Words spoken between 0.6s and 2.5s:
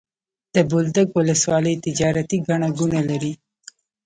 بولدک ولسوالي تجارتي